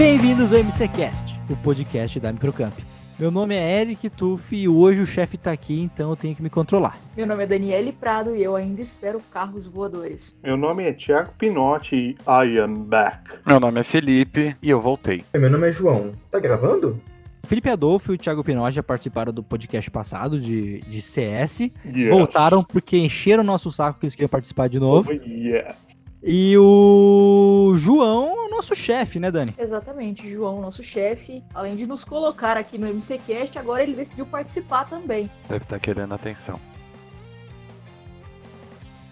[0.00, 2.72] Bem-vindos ao MCCast, o podcast da Microcamp.
[3.18, 6.42] Meu nome é Eric Tuff e hoje o chefe tá aqui, então eu tenho que
[6.42, 6.98] me controlar.
[7.14, 10.38] Meu nome é Daniele Prado e eu ainda espero carros voadores.
[10.42, 13.40] Meu nome é Thiago Pinotti e I am back.
[13.44, 15.22] Meu nome é Felipe e eu voltei.
[15.34, 16.14] Meu nome é João.
[16.30, 16.98] Tá gravando?
[17.44, 21.60] Felipe Adolfo e o Thiago Pinotti já participaram do podcast passado de, de CS.
[21.84, 22.08] Yes.
[22.08, 25.10] Voltaram porque encheram o nosso saco que eles queriam participar de novo.
[25.10, 25.74] Oh, yeah.
[26.22, 29.54] E o João é o nosso chefe, né, Dani?
[29.58, 34.84] Exatamente, João, nosso chefe, além de nos colocar aqui no MCCast, agora ele decidiu participar
[34.84, 35.30] também.
[35.48, 36.60] Deve estar querendo atenção.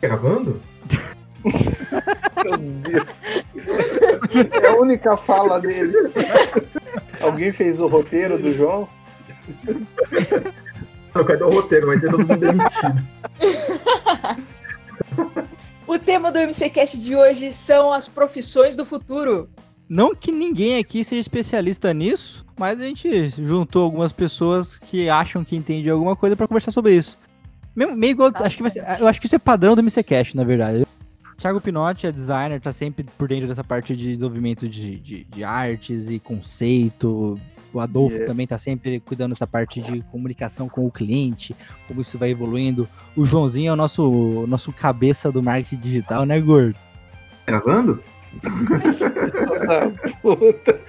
[0.02, 0.60] Gravando?
[2.44, 3.06] Meu Deus.
[4.62, 5.92] É a única fala dele.
[7.20, 8.88] Alguém fez o roteiro do João?
[11.14, 11.86] Não, cadê o roteiro?
[11.86, 13.04] Vai ter todo mundo demitido.
[15.88, 19.48] O tema do MCCast de hoje são as profissões do futuro.
[19.88, 25.42] Não que ninguém aqui seja especialista nisso, mas a gente juntou algumas pessoas que acham
[25.42, 27.18] que entendem alguma coisa pra conversar sobre isso.
[27.74, 30.36] Meio, meio igual, acho que vai ser, eu acho que isso é padrão do MCCast,
[30.36, 30.86] na verdade.
[31.38, 35.42] Thiago Pinotti é designer, tá sempre por dentro dessa parte de desenvolvimento de, de, de
[35.42, 37.40] artes e conceito.
[37.72, 38.26] O Adolfo Yeah.
[38.32, 41.54] também tá sempre cuidando dessa parte de comunicação com o cliente,
[41.86, 42.88] como isso vai evoluindo.
[43.14, 46.76] O Joãozinho é o nosso, nosso cabeça do marketing digital, né, gordo?
[47.46, 48.02] Gravando?
[49.68, 49.90] Ah,
[50.22, 50.80] puta.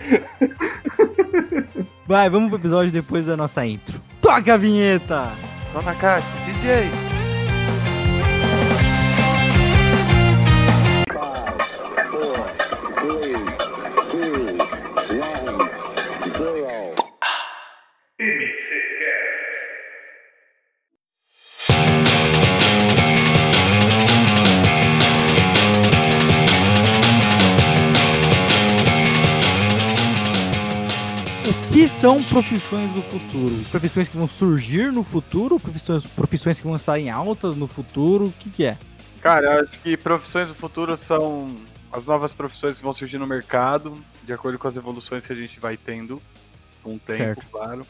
[2.08, 4.00] Vai, vamos pro episódio depois da nossa intro.
[4.22, 5.32] Toca a vinheta!
[5.74, 7.19] Dona Cássia, DJ!
[32.00, 33.54] São profissões do futuro?
[33.70, 35.60] Profissões que vão surgir no futuro?
[35.60, 38.28] Profissões, profissões que vão estar em altas no futuro?
[38.28, 38.78] O que, que é?
[39.22, 41.54] Cara, eu acho que profissões do futuro são
[41.92, 45.36] as novas profissões que vão surgir no mercado, de acordo com as evoluções que a
[45.36, 46.22] gente vai tendo
[46.82, 47.46] com o tempo, Certo.
[47.52, 47.86] claro.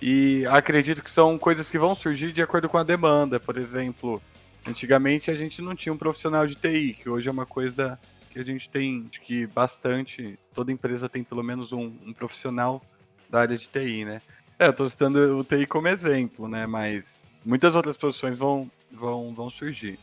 [0.00, 3.38] E acredito que são coisas que vão surgir de acordo com a demanda.
[3.38, 4.22] Por exemplo,
[4.66, 7.98] antigamente a gente não tinha um profissional de TI, que hoje é uma coisa
[8.30, 12.82] que a gente tem, acho que bastante, toda empresa tem pelo menos um, um profissional
[13.30, 14.20] da área de TI, né?
[14.58, 16.66] É, eu tô citando o TI como exemplo, né?
[16.66, 17.04] Mas
[17.44, 19.98] muitas outras profissões vão, vão, vão surgir.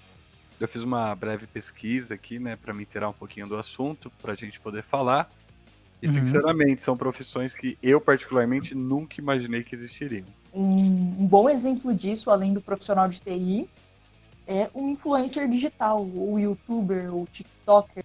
[0.59, 4.35] Eu fiz uma breve pesquisa aqui, né, para me inteirar um pouquinho do assunto, pra
[4.35, 5.29] gente poder falar.
[6.01, 6.13] E, Uhum.
[6.13, 10.25] sinceramente, são profissões que eu, particularmente, nunca imaginei que existiriam.
[10.53, 13.67] Um, um bom exemplo disso, além do profissional de TI,
[14.47, 18.03] é um influencer digital, o youtuber, o tiktoker,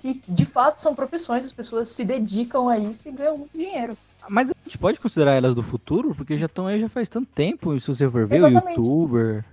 [0.00, 3.96] que de fato são profissões, as pessoas se dedicam a isso e ganham muito dinheiro.
[4.28, 6.14] Mas a gente pode considerar elas do futuro?
[6.14, 7.78] Porque já estão aí já faz tanto tempo.
[7.78, 8.78] Se você for ver, Exatamente.
[8.78, 9.44] o youtuber.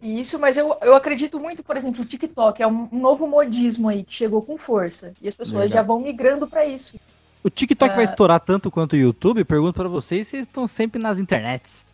[0.00, 3.26] E Isso, mas eu, eu acredito muito, por exemplo, o TikTok é um, um novo
[3.26, 5.12] modismo aí que chegou com força.
[5.22, 5.72] E as pessoas Verdade.
[5.74, 6.98] já vão migrando para isso.
[7.42, 8.08] O TikTok vai É.
[8.08, 9.44] estourar tanto quanto o YouTube?
[9.44, 11.84] Pergunto pra vocês, vocês estão sempre nas internets.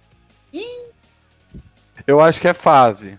[2.06, 3.18] Eu acho que é fase.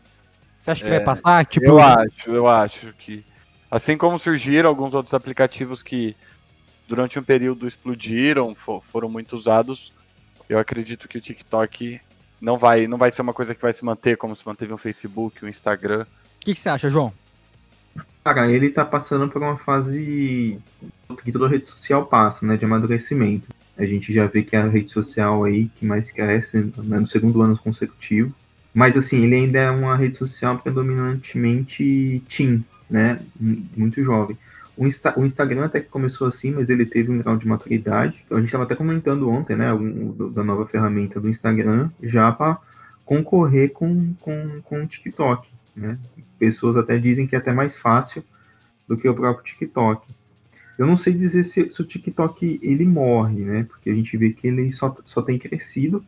[0.59, 1.45] Você acha que É, vai passar?
[1.45, 3.23] Tipo, eu acho, eu acho que.
[3.69, 6.15] Assim como surgiram alguns outros aplicativos que
[6.87, 9.91] durante um período explodiram, fo- foram muito usados,
[10.49, 11.99] eu acredito que o TikTok
[12.41, 14.77] não vai, não vai ser uma coisa que vai se manter como se manteve o
[14.77, 16.03] Facebook, o Instagram.
[16.03, 17.13] O que, que você acha, João?
[18.23, 20.57] Cara, ele tá passando por uma fase
[21.23, 22.57] que toda rede social passa, né?
[22.57, 23.47] De amadurecimento.
[23.77, 27.07] A gente já vê que é a rede social aí que mais cresce né, no
[27.07, 28.33] segundo ano consecutivo.
[28.73, 33.19] Mas assim, ele ainda é uma rede social predominantemente teen, né?
[33.39, 34.37] Muito jovem.
[34.75, 38.25] O, Insta- o Instagram até que começou assim, mas ele teve um grau de maturidade.
[38.31, 39.71] A gente estava até comentando ontem, né?
[39.73, 42.57] um- do- da nova ferramenta do Instagram, já para
[43.05, 45.97] concorrer com, com, com o TikTok, né?
[46.39, 48.23] Pessoas até dizem que é até mais fácil
[48.87, 50.07] do que o próprio TikTok.
[50.77, 53.65] Eu não sei dizer se, se o TikTok ele morre, né?
[53.69, 56.03] Porque a gente vê que ele só, só tem crescido,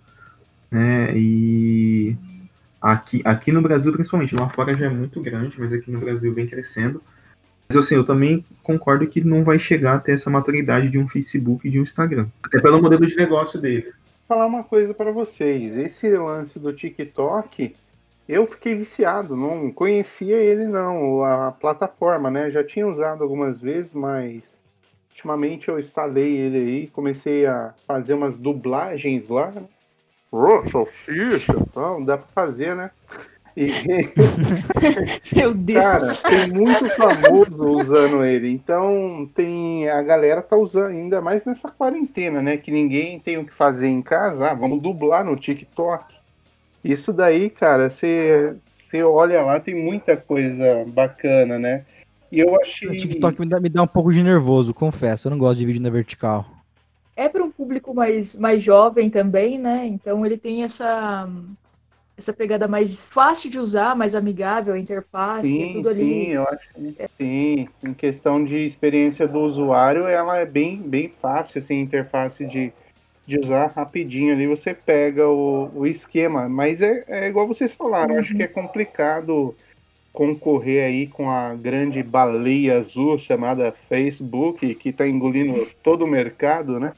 [0.71, 1.15] né?
[1.15, 2.15] E
[2.81, 6.33] aqui, aqui no Brasil, principalmente, lá fora já é muito grande, mas aqui no Brasil
[6.33, 7.01] vem crescendo.
[7.67, 11.07] Mas assim, eu também concordo que não vai chegar a ter essa maturidade de um
[11.07, 12.27] Facebook e de um Instagram.
[12.43, 13.91] Até pelo modelo de negócio dele.
[14.27, 15.75] falar uma coisa pra vocês.
[15.75, 17.75] Esse lance do TikTok,
[18.27, 22.49] eu fiquei viciado, não conhecia ele não, a plataforma, né?
[22.49, 24.43] Já tinha usado algumas vezes, mas
[25.09, 29.51] ultimamente eu instalei ele aí, comecei a fazer umas dublagens lá.
[29.51, 29.63] né?
[30.31, 32.91] Ô, salsicha, então, dá pra fazer, né?
[33.55, 33.67] E,
[35.33, 36.21] Meu Deus.
[36.21, 38.49] cara, tem muito famoso usando ele.
[38.49, 42.57] Então tem a galera tá usando ainda mais nessa quarentena, né?
[42.57, 44.51] Que ninguém tem o que fazer em casa.
[44.51, 46.13] Ah, vamos dublar no TikTok.
[46.83, 48.55] Isso daí, cara, você
[48.95, 51.85] você olha lá, tem muita coisa bacana, né?
[52.31, 52.89] E eu achei.
[52.89, 55.27] O TikTok me dá, me dá um pouco de nervoso, confesso.
[55.27, 56.45] Eu não gosto de vídeo na vertical.
[57.15, 59.87] É para um público mais, mais jovem também, né?
[59.87, 61.29] Então ele tem essa
[62.17, 66.03] essa pegada mais fácil de usar, mais amigável, a interface, é Sim, tudo ali.
[66.03, 67.67] sim, eu acho que sim.
[67.83, 72.71] Em questão de experiência do usuário, ela é bem, bem fácil, assim, a interface de,
[73.27, 76.47] de usar rapidinho ali, você pega o, o esquema.
[76.47, 79.53] Mas é, é igual vocês falaram, acho que é complicado
[80.13, 86.79] concorrer aí com a grande baleia azul chamada Facebook, que está engolindo todo o mercado,
[86.79, 86.93] né?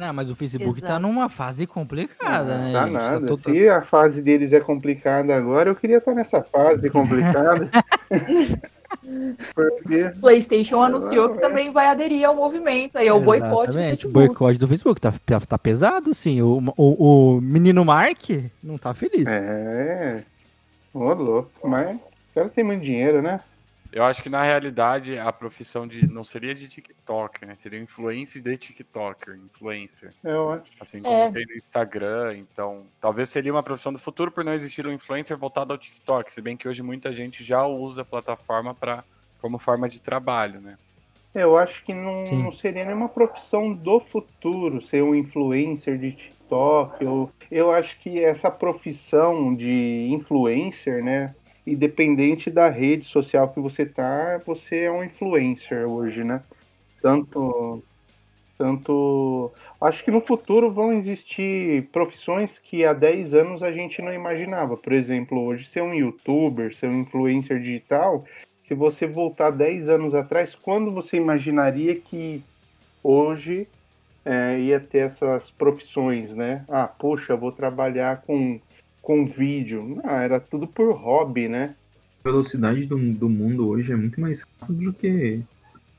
[0.00, 1.02] Não, mas o Facebook tá Exato.
[1.02, 2.72] numa fase complicada, né?
[2.72, 2.92] Dá gente?
[2.94, 3.26] Tá nada.
[3.26, 7.68] todo- Se a fase deles é complicada agora, eu queria estar nessa fase complicada.
[9.54, 11.40] Porque PlayStation anunciou que é.
[11.42, 14.12] também vai aderir ao movimento aí, ao boicote do o Facebook.
[14.12, 16.40] boicote do Facebook tá, tá, tá pesado, sim.
[16.42, 18.30] O, o, o menino Mark
[18.62, 19.28] não tá feliz.
[19.28, 20.22] É.
[20.94, 21.50] Ô, louco.
[21.68, 23.38] Mas os caras têm muito dinheiro, né?
[23.92, 27.56] Eu acho que na realidade a profissão de não seria de TikToker, né?
[27.56, 30.12] Seria influencer de TikToker, influencer.
[30.22, 30.70] Eu acho.
[30.78, 31.30] Assim como É.
[31.30, 35.36] tem no Instagram, então talvez seria uma profissão do futuro por não existir um influencer
[35.36, 39.02] voltado ao TikTok, se bem que hoje muita gente já usa a plataforma para
[39.40, 40.76] como forma de trabalho, né?
[41.34, 42.42] Eu acho que não, Sim.
[42.42, 47.04] não seria nenhuma profissão do futuro ser um influencer de TikTok.
[47.04, 51.34] Eu, eu acho que essa profissão de influencer, né?
[51.66, 56.42] Independente da rede social que você tá, você é um influencer hoje, né?
[57.02, 57.82] Tanto.
[58.56, 59.52] Tanto.
[59.80, 64.76] Acho que no futuro vão existir profissões que há 10 anos a gente não imaginava.
[64.76, 68.24] Por exemplo, hoje ser um youtuber, ser um influencer digital,
[68.70, 72.40] se você voltar 10 anos atrás, quando você imaginaria que
[73.02, 73.66] hoje
[74.24, 76.64] é, ia ter essas profissões, né?
[76.68, 78.60] Ah, poxa, vou trabalhar com,
[79.02, 80.00] com vídeo.
[80.02, 81.74] Não, era tudo por hobby, né?
[82.24, 85.42] A velocidade do, do mundo hoje é muito mais rápido do que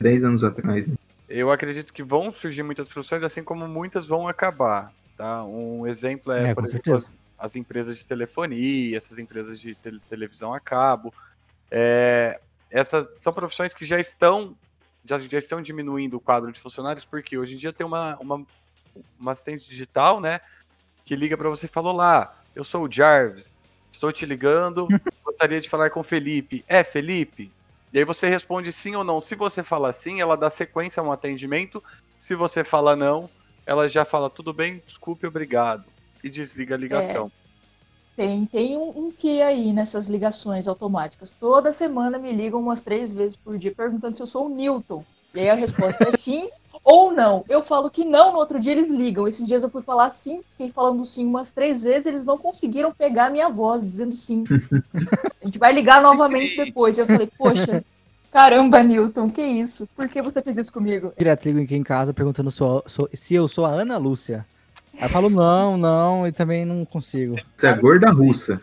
[0.00, 0.86] 10 anos atrás.
[0.86, 0.94] Né?
[1.28, 5.44] Eu acredito que vão surgir muitas profissões, assim como muitas vão acabar, tá?
[5.44, 7.06] Um exemplo é, É, por exemplo, as,
[7.38, 11.12] as empresas de telefonia, essas empresas de tele- televisão a cabo.
[11.70, 12.38] É,
[12.70, 14.54] essas são profissões que já estão
[15.04, 18.46] já, já estão diminuindo o quadro de funcionários, porque hoje em dia tem uma, uma,
[19.18, 20.40] uma assistente digital, né?
[21.04, 23.52] Que liga para você e fala: Olá, eu sou o Jarvis,
[23.92, 24.86] estou te ligando,
[25.24, 26.64] gostaria de falar com o Felipe.
[26.68, 27.50] É, Felipe?
[27.92, 29.20] E aí você responde sim ou não.
[29.20, 31.82] Se você fala sim, ela dá sequência a um atendimento.
[32.18, 33.28] Se você fala não,
[33.66, 35.84] ela já fala tudo bem, desculpe, obrigado.
[36.24, 37.30] E desliga a ligação.
[38.16, 41.30] Tem, tem um, um que aí nessas ligações automáticas.
[41.30, 45.04] Toda semana me ligam umas três vezes por dia perguntando se eu sou o Newton.
[45.34, 46.48] E aí a resposta é sim
[46.84, 47.44] ou não.
[47.48, 49.28] Eu falo que não, no outro dia eles ligam.
[49.28, 52.92] Esses dias eu fui falar sim, fiquei falando sim umas três vezes, eles não conseguiram
[52.92, 54.44] pegar minha voz dizendo sim.
[55.40, 56.96] A gente vai ligar novamente depois.
[56.98, 57.84] Eu falei, poxa,
[58.30, 59.88] caramba, Newton, que isso?
[59.96, 61.12] Por que você fez isso comigo?
[61.18, 64.46] Direto ligo aqui em casa perguntando sou- sou- se eu sou a Ana Lúcia.
[64.94, 67.36] Aí eu falo não, não, e também não consigo.
[67.56, 68.60] Você é gorda russa.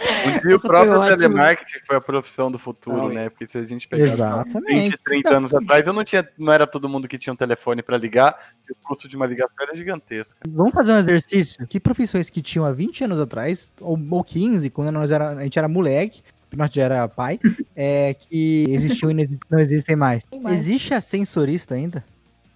[0.00, 3.28] Um dia o próprio telemarketing foi a profissão do futuro, Não, né?
[3.28, 4.90] Porque se a gente pegar Exatamente.
[4.90, 7.82] 20, 30 anos atrás, eu não tinha, não era todo mundo que tinha um telefone
[7.82, 8.36] para ligar,
[8.68, 10.38] e o custo de uma ligação era gigantesco.
[10.48, 11.66] Vamos fazer um exercício?
[11.66, 15.42] Que profissões que tinham há 20 anos atrás, ou, ou 15, quando nós era, a
[15.42, 16.22] gente era moleque,
[16.56, 17.38] nós já era pai,
[17.76, 20.22] é, que existiam e não exi- não existem mais.
[20.42, 20.58] Mais.
[20.58, 22.04] Existe ascensorista ainda?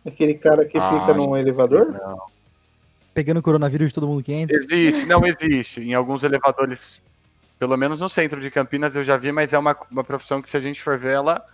[0.06, 1.92] Aquele cara que Ah, fica num elevador?
[1.92, 2.18] Não.
[3.14, 4.56] Pegando o coronavírus de todo mundo que entra?
[4.56, 5.80] Existe, não existe.
[5.80, 7.00] Em alguns elevadores,
[7.58, 10.50] pelo menos no centro de Campinas eu já vi, mas é uma, uma profissão que
[10.50, 11.44] se a gente for ver, ela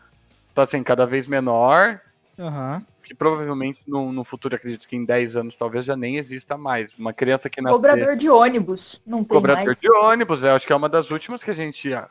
[0.55, 2.01] tá assim, cada vez menor,
[2.39, 2.83] Aham.
[3.03, 6.93] que provavelmente no, no futuro, acredito que em 10 anos talvez já nem exista mais.
[6.99, 7.75] Uma criança que nascer...
[7.75, 9.01] Cobrador de ônibus.
[9.05, 9.81] Não tem Cobrador mais.
[9.81, 12.09] de ônibus, eu acho que é uma das últimas que a gente ah,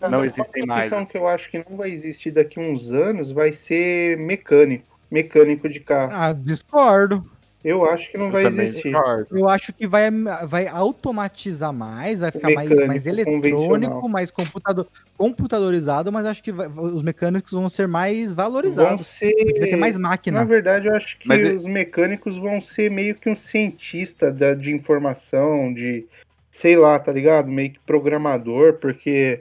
[0.00, 0.88] não Uma existem mais.
[0.88, 4.86] profissão que eu acho que não vai existir daqui a uns anos vai ser mecânico.
[5.10, 6.10] Mecânico de carro.
[6.14, 7.30] Ah, discordo.
[7.64, 8.92] Eu acho que não Eu vai existir.
[9.30, 10.10] Eu acho que vai,
[10.46, 16.68] vai automatizar mais, vai ficar mais, mais eletrônico, mais computador, computadorizado, mas acho que vai-
[16.68, 19.06] os mecânicos vão ser mais valorizados.
[19.06, 19.32] ser.
[19.58, 20.44] Vai ter mais Na máquina.
[20.44, 24.72] verdade, eu acho que Mas os mecânicos vão ser meio que um cientista da, de
[24.72, 26.04] informação, de
[26.50, 27.48] sei lá, tá ligado?
[27.48, 29.40] Meio que programador, porque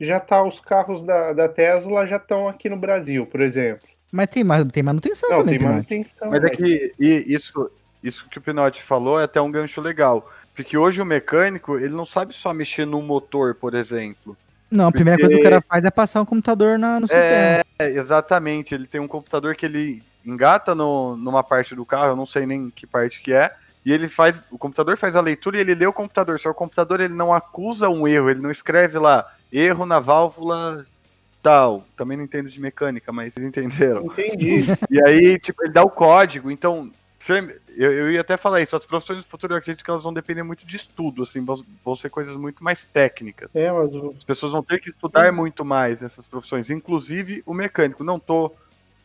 [0.00, 3.86] já tá os carros da, da Tesla já estão aqui no Brasil, por exemplo.
[4.12, 6.30] Mas tem, tem manutenção Não, também, tem manutenção.
[6.30, 7.70] Mas é que e isso,
[8.02, 10.30] isso que o Pinotti falou é até um gancho legal.
[10.54, 14.36] Porque hoje o mecânico, ele não sabe só mexer no motor, por exemplo.
[14.70, 17.06] Não, a primeira Porque- coisa que o cara faz é passar um computador na- no
[17.06, 17.64] sistema.
[17.78, 18.74] É, exatamente.
[18.74, 22.46] Ele tem um computador que ele engata no, numa parte do carro, eu não sei
[22.46, 23.52] nem que parte que é.
[23.86, 24.44] E ele faz.
[24.50, 26.38] O computador faz a leitura e ele lê o computador.
[26.38, 29.98] Só que o computador ele não acusa um erro, ele não escreve lá erro na
[29.98, 30.84] válvula
[31.42, 31.84] tal.
[31.96, 34.06] Também não entendo de mecânica, mas vocês entenderam.
[34.06, 34.64] Entendi.
[34.90, 36.50] E aí, tipo, ele dá o código.
[36.50, 36.90] Então,
[37.76, 38.74] eu, eu ia até falar isso.
[38.74, 41.96] As profissões do futuro eu acredito que elas vão depender muito de estudo, assim, vão,
[41.96, 43.54] ser coisas muito mais técnicas.
[43.54, 48.02] é, mas As pessoas vão ter que estudar muito mais nessas profissões, inclusive o mecânico.
[48.02, 48.52] Não tô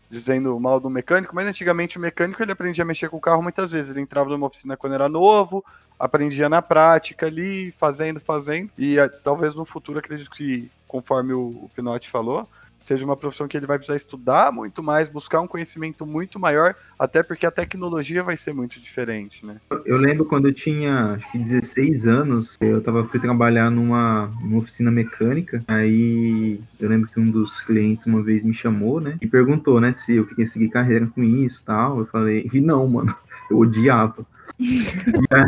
[0.09, 3.41] dizendo mal do mecânico, mas antigamente o mecânico ele aprendia a mexer com o carro
[3.41, 3.91] muitas vezes.
[3.91, 5.63] Ele entrava numa oficina quando era novo,
[5.99, 8.69] aprendia na prática ali, fazendo, fazendo.
[8.77, 12.47] E ah, talvez no futuro, acredito que, conforme o, o Pinotti falou,
[12.85, 16.75] seja uma profissão que ele vai precisar estudar muito mais, buscar um conhecimento muito maior,
[16.97, 19.57] até porque a tecnologia vai ser muito diferente, né?
[19.85, 24.59] Eu lembro quando eu tinha acho que 16 anos, eu tava, fui trabalhar numa, numa
[24.59, 25.63] oficina mecânica.
[25.67, 29.17] Aí eu lembro que um dos clientes uma vez me chamou, né?
[29.19, 31.99] E perguntou, né, se eu queria seguir carreira com isso tal.
[31.99, 33.15] Eu falei, e não, mano,
[33.49, 34.25] eu odiava.
[34.59, 34.69] e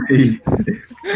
[0.10, 0.42] aí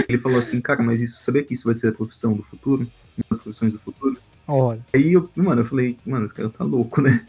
[0.07, 2.87] ele falou assim, cara, mas isso, sabia que isso vai ser a profissão do futuro?
[3.17, 4.17] Uma das profissões do futuro?
[4.47, 4.79] Olha.
[4.93, 7.25] Aí eu, mano, eu falei, mano, esse cara tá louco, né?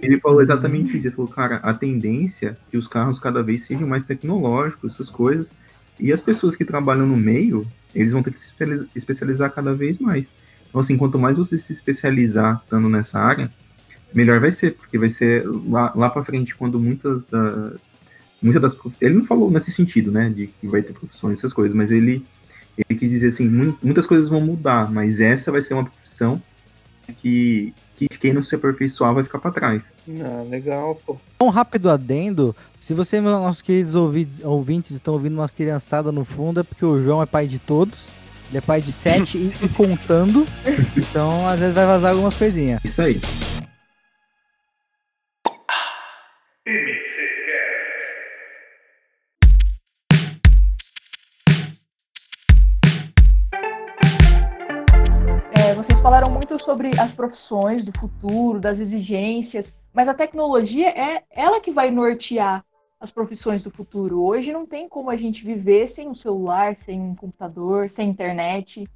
[0.00, 1.08] Ele falou exatamente isso.
[1.08, 5.10] Ele falou, cara, a tendência é que os carros cada vez sejam mais tecnológicos, essas
[5.10, 5.52] coisas.
[6.00, 9.72] E as pessoas que trabalham no meio, eles vão ter que se especializa- especializar cada
[9.74, 10.28] vez mais.
[10.68, 13.50] Então, assim, quanto mais você se especializar estando nessa área,
[14.14, 17.72] melhor vai ser, porque vai ser lá, lá pra frente, quando muitas da,
[18.60, 21.90] das ele não falou nesse sentido, né, de que vai ter profissões, essas coisas, mas
[21.90, 22.24] ele
[22.88, 26.07] ele quis dizer assim, mu- muitas coisas vão mudar, mas essa vai ser uma profissão
[27.22, 29.82] que, que quem não se aperfeiçoar vai ficar para trás.
[30.20, 31.16] Ah, legal, pô.
[31.40, 32.54] Um rápido adendo.
[32.80, 36.84] Se você, meus nossos queridos ouvidos- ouvintes, estão ouvindo uma criançada no fundo, é porque
[36.84, 37.98] o João é pai de todos.
[38.48, 40.46] Ele é pai de sete e, e contando.
[40.96, 42.82] Então, às vezes vai vazar algumas coisinhas.
[42.84, 43.20] Isso aí.
[56.68, 62.62] Sobre as profissões do futuro, das exigências, mas a tecnologia é ela que vai nortear
[63.00, 64.22] as profissões do futuro.
[64.22, 68.86] Hoje não tem como a gente viver sem um celular, sem um computador, sem internet.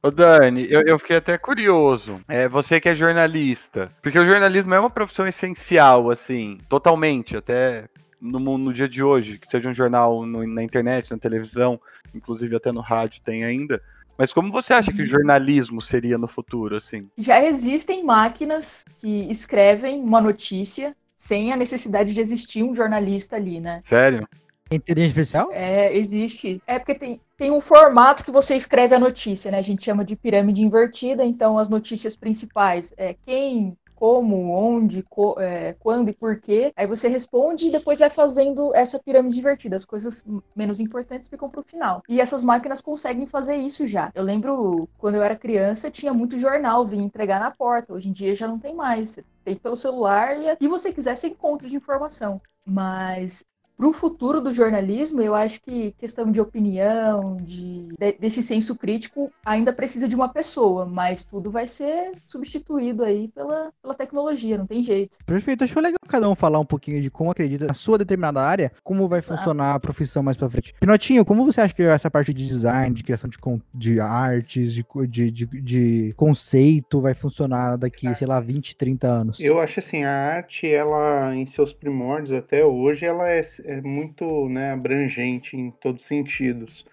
[0.00, 2.20] Ô Dani, eu, eu fiquei até curioso.
[2.28, 3.90] É, você que é jornalista.
[4.00, 7.88] Porque o jornalismo é uma profissão essencial, assim, totalmente, até
[8.20, 11.80] no, no dia de hoje, que seja um jornal no- na internet, na televisão,
[12.14, 13.82] inclusive até no rádio tem ainda.
[14.18, 17.08] Mas como você acha que o jornalismo seria no futuro, assim?
[17.18, 23.60] Já existem máquinas que escrevem uma notícia sem a necessidade de existir um jornalista ali,
[23.60, 23.82] né?
[23.86, 24.26] Sério?
[24.70, 25.48] Inteligência artificial?
[25.52, 26.60] É, existe.
[26.66, 29.58] É porque tem, tem um formato que você escreve a notícia, né?
[29.58, 35.40] A gente chama de pirâmide invertida, então as notícias principais é quem, como, onde, co-
[35.40, 36.72] é, quando e por quê.
[36.76, 39.76] Aí você responde e depois vai fazendo essa pirâmide invertida.
[39.76, 40.24] As coisas
[40.54, 42.02] menos importantes ficam pro final.
[42.08, 44.10] E essas máquinas conseguem fazer isso já.
[44.14, 47.92] Eu lembro quando eu era criança, tinha muito jornal, vinha entregar na porta.
[47.94, 49.18] Hoje em dia já não tem mais.
[49.44, 52.40] Tem pelo celular e se você quiser, você encontra de informação.
[52.64, 53.44] Mas
[53.76, 58.74] para o futuro do jornalismo, eu acho que questão de opinião, de, de- desse senso
[58.76, 64.56] crítico, ainda precisa de uma pessoa, mas tudo vai ser substituído aí pela, pela tecnologia,
[64.58, 65.16] não tem jeito.
[65.26, 65.64] Perfeito.
[65.64, 69.08] Achou legal cada um falar um pouquinho de como acredita na sua determinada área, como
[69.08, 69.36] vai Exato.
[69.38, 70.74] funcionar a profissão mais pra frente.
[70.80, 73.36] Pinotinho, como você acha que essa parte de design, de criação de,
[73.74, 79.40] de artes, de, de, de, de conceito vai funcionar daqui, sei lá, 20, 30 anos?
[79.40, 84.48] Eu acho assim, a arte, ela, em seus primórdios até hoje, ela é, é muito
[84.48, 86.86] né, abrangente em todos os sentidos.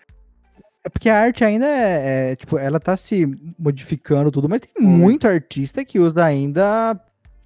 [0.84, 3.25] É porque a arte ainda é, é, tipo, ela tá se
[3.58, 4.89] modificando tudo, mas tem Hum.
[4.89, 7.00] muito artista que usa ainda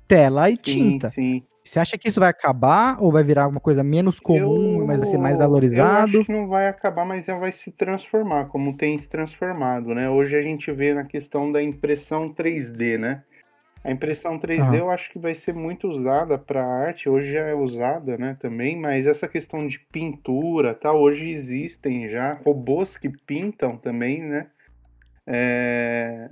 [0.07, 1.12] tela e tinta.
[1.12, 1.43] Sim, sim.
[1.63, 5.10] Você acha que isso vai acabar ou vai virar uma coisa menos comum, mas vai
[5.10, 6.17] ser mais Eu valorizado?
[6.17, 10.10] acho que não vai acabar, mas ela vai se transformar, como tem se transformado, né?
[10.10, 13.22] Hoje a gente vê na questão da impressão 3D, né?
[13.88, 14.75] A impressão 3D Aham.
[14.75, 18.75] eu acho que vai ser muito usada para arte, hoje já é usada, né, também,
[18.77, 24.48] mas essa questão de pintura, tal, hoje existem já robôs que pintam também, né?
[25.25, 26.29] É,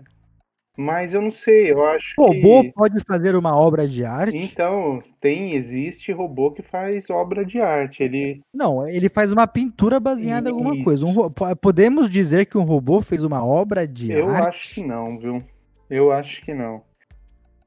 [0.77, 4.53] Mas eu não sei, eu acho O robô que pode fazer uma obra de arte?
[4.53, 8.03] então tem, existe robô que faz obra de arte.
[8.03, 10.83] Ele Não, ele faz uma pintura baseada em alguma Isso.
[10.83, 11.05] coisa.
[11.05, 14.49] Um podemos dizer que um robô fez uma obra de Eu arte?
[14.49, 15.41] acho que não, viu?
[15.89, 16.83] Eu acho que não.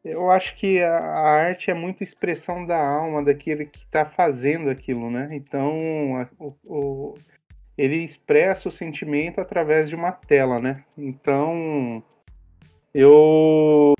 [0.09, 4.71] Eu acho que a, a arte é muito expressão da alma daquele que está fazendo
[4.71, 5.29] aquilo, né?
[5.33, 7.15] Então, a- o, o-
[7.77, 10.85] ele expressa o sentimento através de uma tela, né?
[10.97, 12.03] Então,
[12.95, 13.95] eu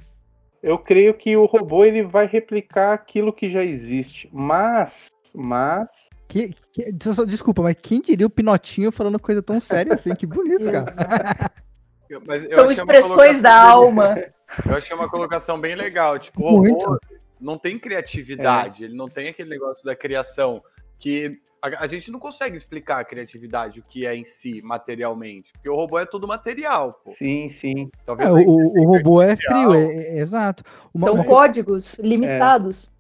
[0.63, 5.89] eu creio que o robô ele vai replicar aquilo que já existe, mas mas
[6.27, 6.91] que, que,
[7.27, 10.15] desculpa, mas quem diria o Pinotinho falando coisa tão séria assim?
[10.15, 10.85] Que bonito, cara.
[12.51, 14.15] São expressões da alma.
[14.67, 16.19] Eu achei uma colocação bem legal.
[16.19, 16.99] Tipo, o robô
[17.41, 18.87] não tem criatividade, é.
[18.87, 20.63] ele não tem aquele negócio da criação
[20.99, 25.53] que a, a, gente não consegue explicar a criatividade, o que é em si, materialmente.
[25.53, 27.15] Porque o robô é tudo material, pô.
[27.15, 27.91] Sim, sim.
[28.19, 30.63] É, o, o, robô é frio, é, é, exato.
[30.95, 31.25] Uma, São uma...
[31.25, 32.91] códigos limitados.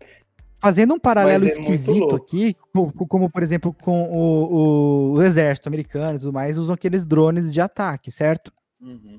[0.60, 5.68] Fazendo um paralelo é esquisito aqui, como, como, por exemplo com o, o, o, exército
[5.68, 8.52] americano e tudo mais, usam aqueles drones de ataque, certo?
[8.80, 9.18] Uhum.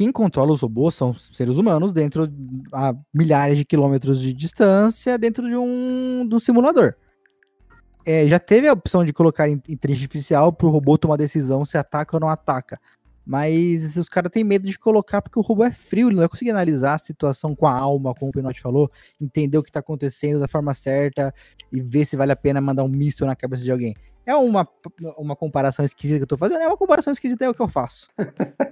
[0.00, 2.26] Quem controla os robôs são seres humanos dentro
[2.72, 6.94] a milhares de quilômetros de distância, dentro de um, um simulador
[8.06, 11.76] é, já teve a opção de colocar inteligência artificial para o robô tomar decisão se
[11.76, 12.80] ataca ou não ataca.
[13.26, 16.28] Mas os caras têm medo de colocar porque o robô é frio, ele não vai
[16.28, 18.90] conseguir analisar a situação com a alma, como o Pinote falou,
[19.20, 21.32] entender o que está acontecendo da forma certa
[21.70, 23.94] e ver se vale a pena mandar um míssil na cabeça de alguém.
[24.26, 24.68] É uma,
[25.16, 27.68] uma comparação esquisita que eu tô fazendo, é uma comparação esquisita, é o que eu
[27.68, 28.08] faço.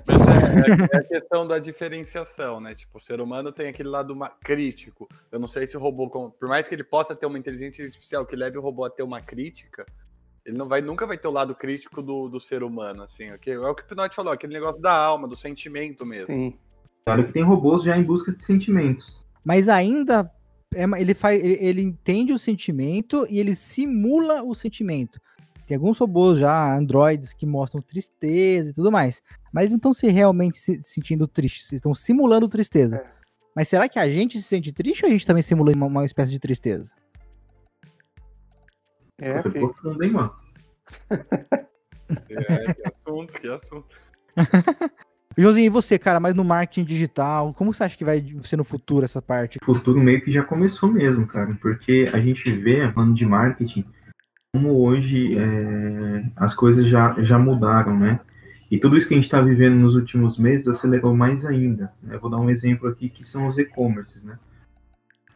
[0.07, 2.75] Mas é, é, é, a questão da diferenciação, né?
[2.75, 5.09] Tipo, o ser humano tem aquele lado crítico.
[5.33, 8.27] Eu não sei se o robô, por mais que ele possa ter uma inteligência artificial
[8.27, 9.87] que leve o robô a ter uma crítica,
[10.45, 13.53] ele não vai, nunca vai ter o lado crítico do, do ser humano, assim, ok?
[13.53, 16.29] É o que o Pinote falou, aquele negócio da alma, do sentimento mesmo.
[16.29, 16.59] Sim.
[17.05, 19.19] Claro que tem robôs já em busca de sentimentos.
[19.45, 20.31] Mas ainda
[20.75, 25.21] é, ele, faz, ele, ele entende o sentimento e ele simula o sentimento.
[25.67, 29.23] Tem alguns robôs já, androides, que mostram tristeza e tudo mais.
[29.53, 32.97] Mas estão se realmente se sentindo tristes, estão simulando tristeza.
[32.97, 33.19] É.
[33.55, 36.05] Mas será que a gente se sente triste ou a gente também simula uma, uma
[36.05, 36.95] espécie de tristeza?
[39.19, 40.35] É, Foi profundo, hein, mano?
[42.31, 43.97] é, que assunto, que assunto.
[45.41, 48.65] Josinho, e você, cara, mas no marketing digital, como você acha que vai ser no
[48.65, 49.61] futuro essa parte?
[49.63, 53.85] O futuro meio que já começou mesmo, cara, porque a gente vê, falando de marketing,
[54.53, 58.19] como hoje é, as coisas já, já mudaram, né?
[58.69, 61.93] E tudo isso que a gente está vivendo nos últimos meses acelerou mais ainda.
[62.03, 62.17] Né?
[62.17, 64.39] Eu vou dar um exemplo aqui que são os e-commerces, né?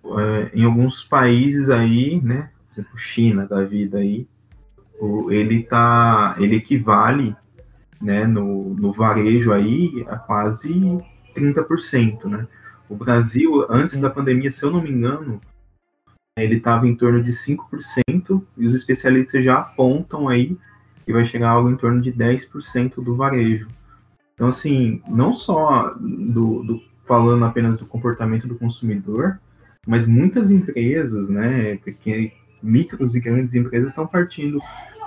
[0.05, 2.50] É, em alguns países aí, né?
[2.68, 4.27] Por exemplo, China da vida aí,
[5.31, 7.37] ele tá, ele equivale,
[8.03, 8.27] né?
[8.27, 10.69] No, no varejo aí a quase
[11.35, 12.47] 30%, né?
[12.88, 15.41] O Brasil, antes da pandemia, se eu não me engano,
[16.37, 20.59] ele estava em torno de 5%, e os especialistas já apontam aí
[21.05, 23.69] que vai chegar algo em torno de 10% do varejo.
[24.35, 29.41] Então, assim, não só do, do, falando apenas do comportamento do consumidor,
[29.87, 34.61] mas muitas empresas, né, pequenas, micros e grandes empresas estão partindo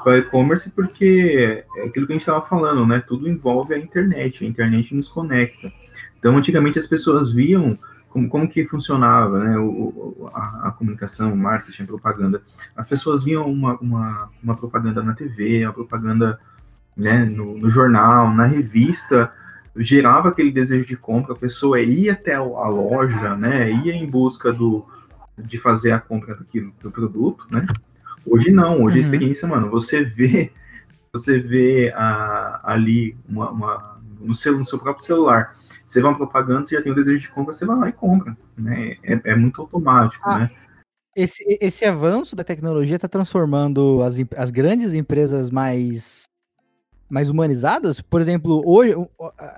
[0.06, 4.46] para e-commerce porque é aquilo que a gente estava falando, né, tudo envolve a internet,
[4.46, 5.74] a internet nos conecta.
[6.20, 7.76] Então, antigamente as pessoas viam
[8.10, 12.44] como, como que funcionava né, o, a, a, comunicação, o marketing, a propaganda.
[12.76, 16.39] As pessoas viam uma, uma, uma propaganda na TV, uma propaganda
[16.96, 19.34] né, no, no, jornal, na revista,
[19.76, 24.54] gerava aquele desejo de compra, a pessoa ia até a loja, né, ia em busca
[24.54, 24.86] do,
[25.36, 27.65] de fazer a compra daquilo, do produto, né?
[28.26, 29.04] Hoje não, hoje uhum.
[29.04, 30.52] a experiência, mano, você vê,
[31.14, 36.18] você vê a, ali uma, uma no, seu, no seu próprio celular você vê uma
[36.18, 38.36] propaganda, você já tem o desejo de compra, você vai lá e compra.
[38.58, 38.98] Né?
[39.04, 40.52] É, é muito automático, ah, né?
[41.16, 46.24] Esse, esse avanço da tecnologia está transformando as, as grandes empresas mais,
[47.08, 48.02] mais humanizadas.
[48.02, 48.94] Por exemplo, hoje,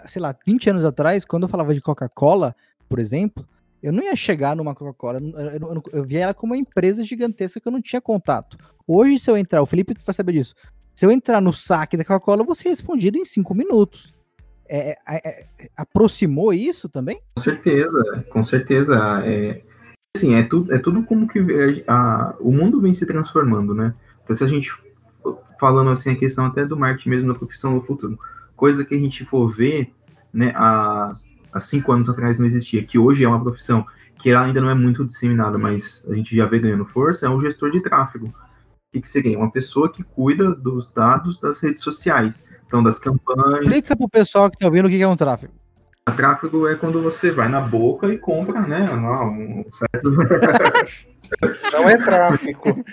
[0.06, 2.56] sei lá, 20 anos atrás, quando eu falava de Coca-Cola,
[2.88, 3.48] por exemplo,
[3.82, 7.60] eu não ia chegar numa Coca-Cola, eu, eu, eu, via ela como uma empresa gigantesca
[7.60, 8.58] que eu não tinha contato.
[8.88, 10.56] Hoje, se eu entrar, o Felipe vai saber disso.
[10.96, 14.14] Se eu entrar no saque da Coca-Cola, eu vou ser respondido em 5 minutos.
[14.70, 17.22] É, é, é, aproximou isso também?
[17.36, 19.22] Com certeza, com certeza.
[19.24, 19.62] É,
[20.16, 21.40] assim, é tudo, é tudo como que
[21.88, 23.94] a, a, o mundo vem se transformando, né?
[24.24, 24.72] Então, se a gente
[25.60, 28.20] falando assim a questão até do marketing mesmo na profissão no futuro,
[28.56, 29.92] coisa que a gente for ver,
[30.34, 31.14] né, há,
[31.58, 33.86] há cinco anos atrás não existia, que hoje é uma profissão
[34.20, 37.42] que ainda não é muito disseminada, mas a gente já vê ganhando força, é um
[37.42, 38.28] gestor de tráfego.
[38.28, 38.34] O
[38.94, 39.38] que, que seria?
[39.38, 42.44] Uma pessoa que cuida dos dados das redes sociais.
[42.66, 43.62] Então, das campanhas.
[43.62, 45.54] Explica pro pessoal que tá ouvindo o que é um tráfego.
[46.08, 48.90] O tráfego é quando você vai na boca e compra, né?
[48.94, 50.12] Um certo...
[51.74, 52.74] Não é tráfico.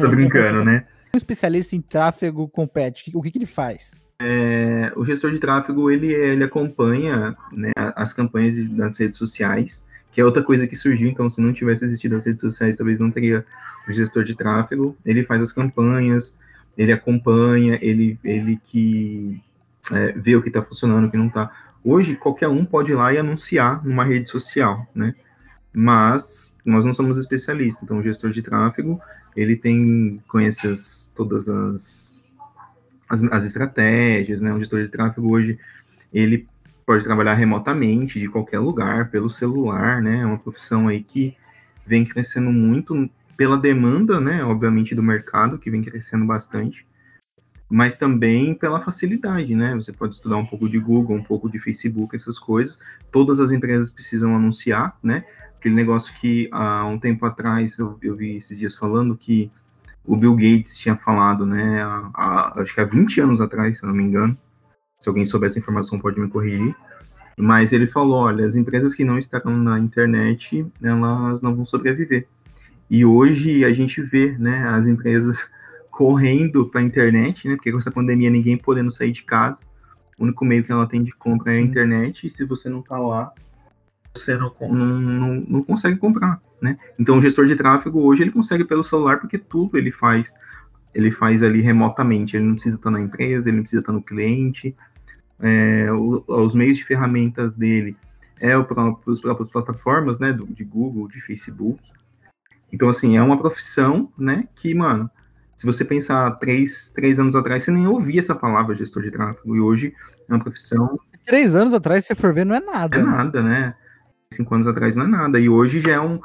[0.00, 0.86] Tô brincando, né?
[1.14, 4.00] Um especialista em tráfego compete, o que, que ele faz?
[4.20, 10.20] É, o gestor de tráfego ele, ele acompanha né, as campanhas das redes sociais, que
[10.20, 11.08] é outra coisa que surgiu.
[11.08, 13.46] Então, se não tivesse existido as redes sociais, talvez não teria
[13.88, 14.96] o gestor de tráfego.
[15.04, 16.34] Ele faz as campanhas,
[16.76, 19.40] ele acompanha, ele, ele que
[19.92, 21.50] é, vê o que está funcionando, o que não está.
[21.84, 25.14] Hoje, qualquer um pode ir lá e anunciar numa rede social, né?
[25.72, 29.00] Mas nós não somos especialistas, então o gestor de tráfego,
[29.36, 32.07] ele tem, conhece as, todas as,
[33.08, 34.52] as, as estratégias, né?
[34.52, 35.58] O gestor de tráfego hoje,
[36.12, 36.46] ele
[36.86, 40.20] pode trabalhar remotamente, de qualquer lugar, pelo celular, né?
[40.20, 41.36] É uma profissão aí que
[41.86, 44.44] vem crescendo muito pela demanda, né?
[44.44, 46.86] Obviamente, do mercado, que vem crescendo bastante
[47.68, 49.74] mas também pela facilidade, né?
[49.74, 52.78] Você pode estudar um pouco de Google, um pouco de Facebook, essas coisas.
[53.12, 55.24] Todas as empresas precisam anunciar, né?
[55.56, 59.50] Aquele negócio que há um tempo atrás eu, eu vi esses dias falando que
[60.08, 61.82] o Bill Gates tinha falado, né?
[62.14, 64.36] Há, acho que há 20 anos atrás, se eu não me engano.
[64.98, 66.74] Se alguém souber essa informação, pode me corrigir.
[67.36, 72.26] Mas ele falou: olha, as empresas que não estarão na internet, elas não vão sobreviver.
[72.90, 74.66] E hoje a gente vê, né?
[74.70, 75.38] As empresas
[75.92, 77.56] correndo para a internet, né?
[77.56, 79.60] Porque com essa pandemia ninguém podendo sair de casa.
[80.18, 82.80] O único meio que ela tem de compra é a internet, e se você não
[82.80, 83.30] está lá,
[84.18, 86.78] você não, não, não, não, consegue comprar, né?
[86.98, 90.30] Então o gestor de tráfego hoje ele consegue pelo celular porque tudo ele faz,
[90.94, 92.36] ele faz ali remotamente.
[92.36, 94.76] Ele não precisa estar na empresa, ele não precisa estar no cliente.
[95.40, 97.96] É, o, os meios de ferramentas dele
[98.40, 100.32] é o próprio, as próprias plataformas, né?
[100.32, 101.82] Do, de Google, de Facebook.
[102.72, 104.48] Então assim é uma profissão, né?
[104.56, 105.10] Que mano
[105.58, 109.56] se você pensar três, três anos atrás, você nem ouvia essa palavra gestor de tráfego.
[109.56, 109.92] E hoje
[110.28, 110.96] é uma profissão.
[111.26, 112.96] Três anos atrás, se for ver, não é nada.
[112.96, 113.74] É nada, né?
[114.32, 115.40] Cinco anos atrás não é nada.
[115.40, 116.20] E hoje já é um.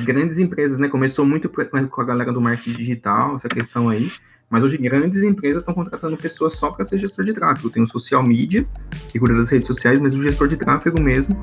[0.00, 0.88] Grandes empresas, né?
[0.88, 4.12] Começou muito com a galera do marketing digital, essa questão aí.
[4.48, 7.70] Mas hoje grandes empresas estão contratando pessoas só para ser gestor de tráfego.
[7.70, 8.64] Tem o social media,
[9.08, 11.34] que cuida das redes sociais, mas o gestor de tráfego mesmo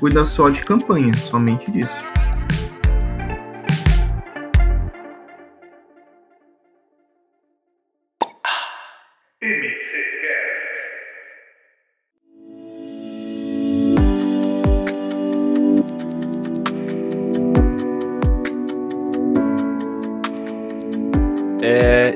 [0.00, 2.08] cuida só de campanha, somente disso.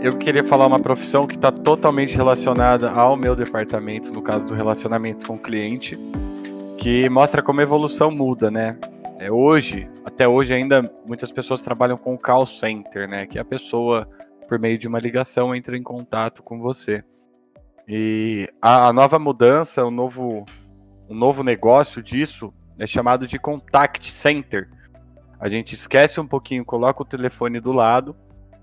[0.02, 4.52] Eu queria falar uma profissão que está totalmente relacionada ao meu departamento, no caso do
[4.52, 5.96] relacionamento com o cliente,
[6.76, 8.76] que mostra como a evolução muda, né?
[9.20, 13.26] É, hoje, até hoje ainda, muitas pessoas trabalham com o call center, né?
[13.26, 14.08] Que é a pessoa,
[14.48, 17.04] por meio de uma ligação, entra em contato com você.
[17.86, 20.44] E a, a nova mudança, o novo,
[21.08, 24.68] o novo negócio disso é chamado de contact center.
[25.38, 28.16] A gente esquece um pouquinho, coloca o telefone do lado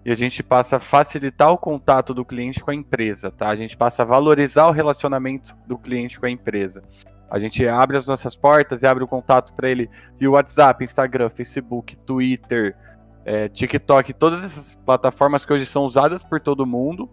[0.06, 3.50] e a gente passa a facilitar o contato do cliente com a empresa, tá?
[3.50, 6.84] A gente passa a valorizar o relacionamento do cliente com a empresa.
[7.30, 11.30] A gente abre as nossas portas e abre o contato para ele via WhatsApp, Instagram,
[11.30, 12.76] Facebook, Twitter,
[13.26, 17.10] é, TikTok, todas essas plataformas que hoje são usadas por todo mundo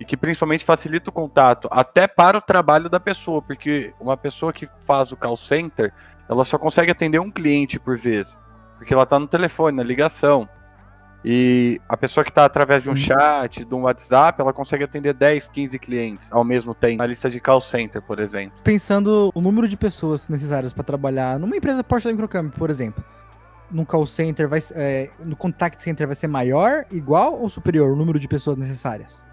[0.00, 4.52] e que principalmente facilita o contato até para o trabalho da pessoa, porque uma pessoa
[4.52, 5.92] que faz o call center,
[6.28, 8.34] ela só consegue atender um cliente por vez,
[8.78, 10.48] porque ela está no telefone, na ligação.
[11.24, 12.98] E a pessoa que está através de um uhum.
[12.98, 17.30] chat, de um WhatsApp, ela consegue atender 10, 15 clientes ao mesmo tempo, na lista
[17.30, 18.58] de call center, por exemplo.
[18.64, 23.04] Pensando o número de pessoas necessárias para trabalhar numa empresa Porsche da Microcamp, por exemplo,
[23.70, 27.96] no call center, vai, é, no contact center vai ser maior, igual ou superior o
[27.96, 29.24] número de pessoas necessárias?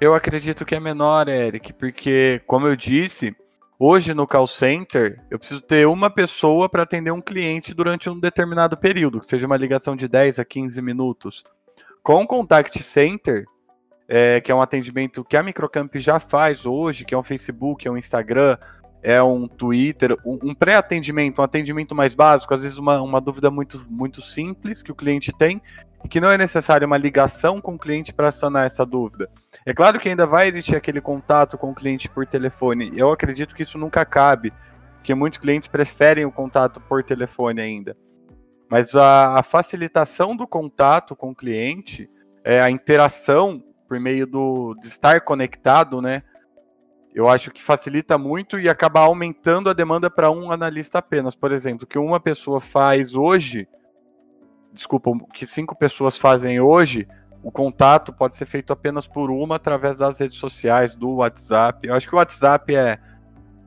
[0.00, 3.34] Eu acredito que é menor, Eric, porque, como eu disse,
[3.78, 8.18] Hoje no call center, eu preciso ter uma pessoa para atender um cliente durante um
[8.18, 11.42] determinado período, que seja uma ligação de 10 a 15 minutos.
[12.00, 13.44] Com o contact center,
[14.08, 17.86] é, que é um atendimento que a Microcamp já faz hoje, que é um Facebook,
[17.86, 18.56] é um Instagram,
[19.02, 23.50] é um Twitter, um, um pré-atendimento, um atendimento mais básico, às vezes uma, uma dúvida
[23.50, 25.60] muito, muito simples que o cliente tem,
[26.04, 29.28] e que não é necessário uma ligação com o cliente para sanar essa dúvida.
[29.66, 32.92] É claro que ainda vai existir aquele contato com o cliente por telefone.
[32.94, 34.52] Eu acredito que isso nunca acabe,
[34.96, 37.96] porque muitos clientes preferem o contato por telefone ainda.
[38.70, 42.10] Mas a, a facilitação do contato com o cliente,
[42.42, 46.22] é, a interação por meio do, de estar conectado, né?
[47.14, 51.34] eu acho que facilita muito e acaba aumentando a demanda para um analista apenas.
[51.34, 53.68] Por exemplo, que uma pessoa faz hoje,
[54.72, 57.06] desculpa, que cinco pessoas fazem hoje,
[57.44, 61.86] o contato pode ser feito apenas por uma através das redes sociais, do WhatsApp.
[61.86, 62.98] Eu acho que o WhatsApp é,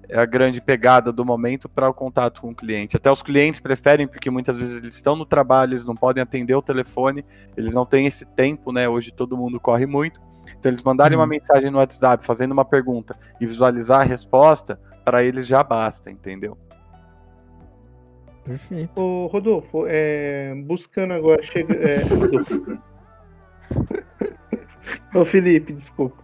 [0.09, 2.97] é a grande pegada do momento para o contato com o cliente.
[2.97, 6.55] Até os clientes preferem, porque muitas vezes eles estão no trabalho, eles não podem atender
[6.55, 7.23] o telefone,
[7.55, 8.89] eles não têm esse tempo, né?
[8.89, 10.19] Hoje todo mundo corre muito.
[10.57, 11.29] Então, eles mandarem uma uhum.
[11.29, 16.57] mensagem no WhatsApp fazendo uma pergunta e visualizar a resposta, para eles já basta, entendeu?
[18.43, 18.99] Perfeito.
[18.99, 21.43] Ô, Rodolfo, é, buscando agora.
[21.43, 22.79] Chega, é, Rodolfo.
[25.13, 26.23] Ô, Felipe, desculpa.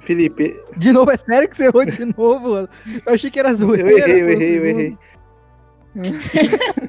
[0.00, 2.50] Felipe, De novo, é sério que você errou de novo?
[2.52, 2.68] mano?
[3.04, 3.90] Eu achei que era zoeira.
[3.90, 4.98] eu errei, eu errei, eu errei.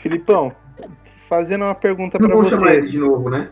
[0.00, 0.52] Filipão,
[1.28, 2.90] fazendo uma pergunta Não pra vou chamar ele você.
[2.92, 3.48] de novo, né?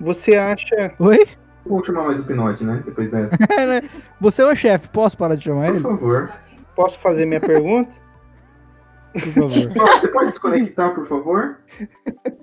[0.00, 0.92] Você acha.
[0.98, 1.26] Oi?
[1.66, 2.82] Vou chamar mais o Pinote, né?
[2.84, 3.36] Depois dessa.
[4.20, 5.82] Você é o chefe, posso parar de chamar Por ele?
[5.82, 6.32] favor.
[6.74, 7.90] Posso fazer minha pergunta?
[9.12, 9.50] Por favor.
[10.00, 11.58] Você pode desconectar, por favor?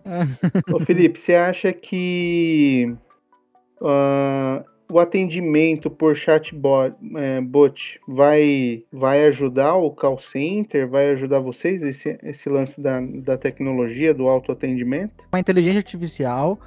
[0.71, 2.95] Ô, Felipe, você acha que
[3.81, 10.87] ah, o atendimento por chatbot é, bot vai, vai ajudar o call center?
[10.87, 15.23] Vai ajudar vocês esse, esse lance da, da tecnologia, do autoatendimento?
[15.31, 16.59] Uma inteligência artificial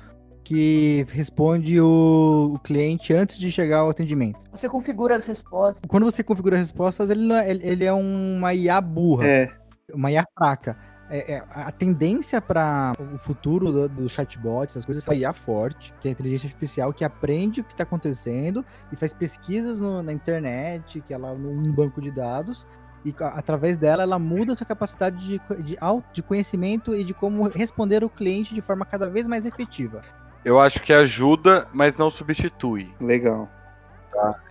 [0.48, 4.40] que responde o, o cliente antes de chegar ao atendimento.
[4.50, 5.82] Você configura as respostas.
[5.86, 9.26] Quando você configura as respostas, ele, é, ele, ele é uma IA burra.
[9.26, 9.50] É,
[9.92, 10.76] uma IA fraca.
[11.10, 15.32] É, é, a tendência para o futuro do, do chatbot, essas coisas, é uma IA
[15.32, 19.80] forte, que é a inteligência artificial que aprende o que está acontecendo e faz pesquisas
[19.80, 22.66] no- na internet, que ela num banco de dados,
[23.06, 25.78] e a- através dela ela muda a sua capacidade de, de,
[26.12, 30.02] de conhecimento e de como responder o cliente de forma cada vez mais efetiva.
[30.44, 32.94] Eu acho que ajuda, mas não substitui.
[33.00, 33.48] legal.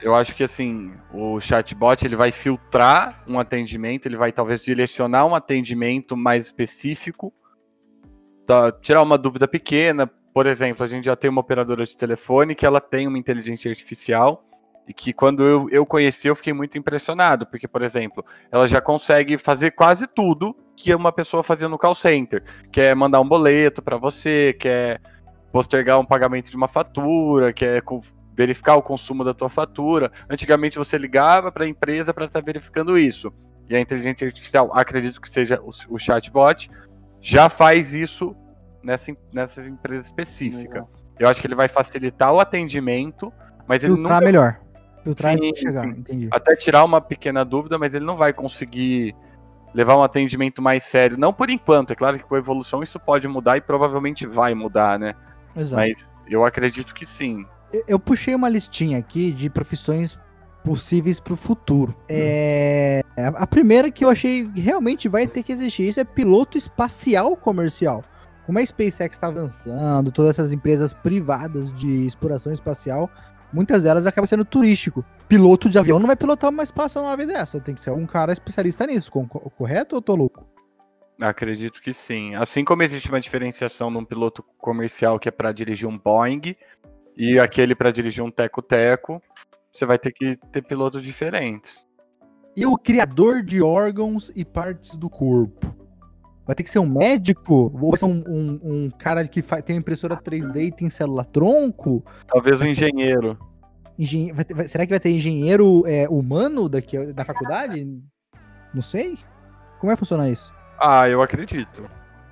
[0.02, 5.26] Eu acho que assim, o chatbot ele vai filtrar um atendimento, ele vai talvez direcionar
[5.26, 7.34] um atendimento mais específico,
[8.46, 10.10] tá, tirar uma dúvida pequena.
[10.34, 13.70] Por exemplo, a gente já tem uma operadora de telefone que ela tem uma inteligência
[13.70, 14.48] artificial
[14.88, 18.80] e que quando eu, eu conheci eu fiquei muito impressionado, porque, por exemplo, ela já
[18.80, 23.82] consegue fazer quase tudo que uma pessoa fazia no call center, quer mandar um boleto
[23.82, 25.02] para você, quer
[25.52, 27.82] postergar um pagamento de uma fatura, quer
[28.38, 30.12] verificar o consumo da tua fatura.
[30.30, 33.34] Antigamente você ligava para a empresa para estar verificando isso.
[33.68, 36.70] E a inteligência artificial, acredito que seja o, o chatbot,
[37.20, 38.36] já faz isso
[38.84, 40.86] nessa, nessas empresas específicas.
[41.20, 43.34] Eu acho que ele vai facilitar o atendimento,
[43.68, 44.60] mas ele Filtrar nunca melhor.
[45.04, 46.28] Filtrar Sim, de chegar, entendi.
[46.32, 49.16] até tirar uma pequena dúvida, mas ele não vai conseguir
[49.74, 51.18] levar um atendimento mais sério.
[51.18, 54.54] Não por enquanto, é claro que com a evolução isso pode mudar e provavelmente vai
[54.54, 55.16] mudar, né?
[55.56, 55.82] Exato.
[55.82, 57.46] Mas eu acredito que sim.
[57.88, 60.18] Eu- puxei uma listinha aqui de profissões
[60.64, 61.96] possíveis para o futuro.
[62.10, 67.36] É, a primeira que eu achei realmente vai ter que existir isso é piloto espacial
[67.38, 68.04] comercial.
[68.46, 73.10] Como a SpaceX está avançando, todas essas empresas privadas de exploração espacial,
[73.52, 75.04] muitas delas vai acabar sendo turístico.
[75.28, 78.86] Piloto de avião não vai pilotar uma espaçonave dessa, tem que ser um cara especialista
[78.88, 80.46] nisso, correto ou tô louco?
[81.20, 82.36] Acredito que sim.
[82.36, 86.56] Assim como existe uma diferenciação num piloto comercial que é para dirigir um Boeing
[87.18, 89.22] e aquele para dirigir um Teco-Teco,
[89.74, 91.86] você vai ter que ter pilotos diferentes.
[92.56, 95.76] E o criador de órgãos e partes do corpo?
[96.46, 97.72] Vai ter que ser um médico?
[97.80, 100.90] Ou vai ser um, um- um cara que fa- tem uma impressora 3D e tem
[100.90, 102.04] célula tronco?
[102.28, 103.38] Talvez um engenheiro.
[104.00, 107.86] Engen- vai será que vai ter engenheiro é, humano daqui, da faculdade?
[108.74, 109.18] Não sei.
[109.80, 110.52] Como vai funcionar isso?
[110.80, 111.90] Ah, eu acredito.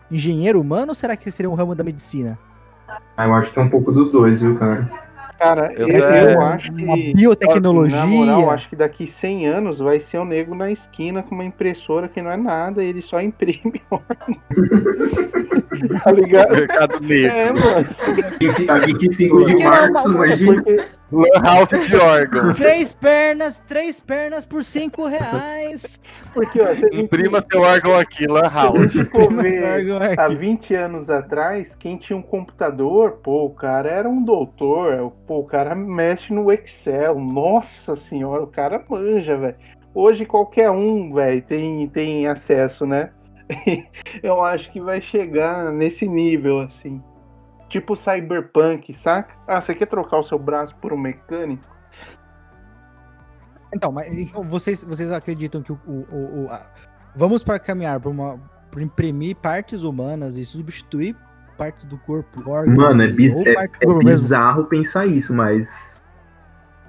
[0.09, 2.39] Engenheiro humano ou será que seria um ramo da medicina?
[3.17, 4.89] Ah, eu acho que é um pouco dos dois, viu, cara?
[5.37, 7.13] Cara, Eu- eu, eu acho Uma que.
[7.13, 7.97] biotecnologia?
[7.97, 11.43] Na moral, acho que daqui 100 anos vai ser um nego na esquina com uma
[11.43, 13.81] impressora que não é nada, ele só imprime
[16.03, 16.51] tá ligado?
[16.55, 17.37] Mercado Negro.
[17.37, 17.87] É, mano.
[18.69, 20.63] A 25 Por de março, imagina.
[21.15, 22.57] Lan House de órgãos.
[22.57, 26.01] Três pernas, três pernas por cinco reais.
[26.33, 28.93] Porque, ó, se a gente, Imprima seu órgão aqui, Lan se a House.
[28.93, 30.35] ver é há aqui.
[30.35, 35.45] 20 anos atrás, quem tinha um computador, pô, o cara era um doutor, pô, o
[35.45, 39.55] cara mexe no Excel, nossa senhora, o cara manja, velho.
[39.93, 43.11] Hoje qualquer um, velho, tem, tem acesso, né?
[44.21, 47.01] Eu acho que vai chegar nesse nível, assim.
[47.69, 49.33] Tipo cyberpunk, saca?
[49.47, 51.65] Ah, você quer trocar o seu braço por um mecânico?
[53.73, 55.79] Então, mas então, vocês, vocês acreditam que o.
[55.85, 56.65] o- o- o- a-
[57.15, 58.39] vamos para caminhar para uma.
[58.71, 61.15] Pra imprimir partes humanas e substituir
[61.57, 62.75] partes do corpo, órgãos.
[62.75, 64.03] Mano, é, biz- é- é corpo mesmo.
[64.21, 65.95] bizarro pensar isso, mas.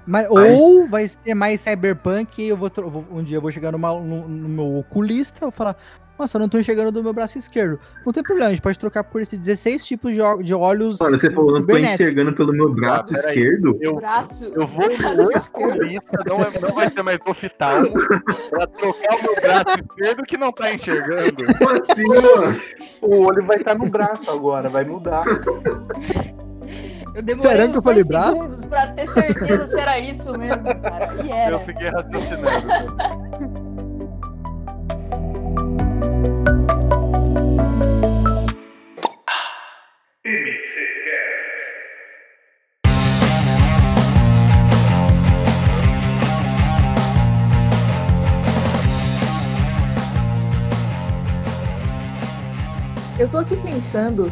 [0.05, 2.71] Mas, Mas- Ou vai ser mais cyberpunk e eu vou,
[3.11, 5.75] um dia eu vou chegar numa- no, no meu oculista e vou falar,
[6.17, 7.79] nossa, eu não tô enxergando do meu braço esquerdo.
[8.05, 10.97] Não tem problema, a gente pode trocar por esses 16 tipos de, ó- de olhos
[10.99, 13.77] Mano, você falou, não tô enxergando pelo meu braço Ah, esquerdo?
[13.81, 14.45] Eu, braço.
[14.45, 17.83] eu vou oculista, não, é- não vai ser mais hospital,
[18.49, 21.35] pra trocar o meu braço esquerdo que não tá enxergando.
[21.57, 22.61] Como assim, mano?
[23.01, 25.23] O olho vai estar no braço agora, vai mudar.
[27.15, 28.31] Eu demorei Será que uns eu falei dois braço?
[28.33, 31.13] segundos pra ter certeza se era isso mesmo, cara.
[31.23, 31.59] E Eu era.
[31.61, 33.56] fiquei raciocinando.
[53.27, 54.31] Eu tô aqui pensando